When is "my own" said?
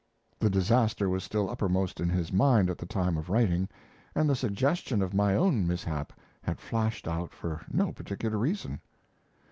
5.13-5.67